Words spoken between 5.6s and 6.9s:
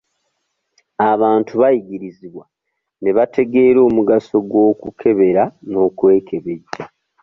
n'okwekebejja.